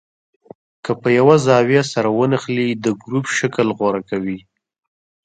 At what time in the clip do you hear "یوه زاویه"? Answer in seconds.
1.19-1.83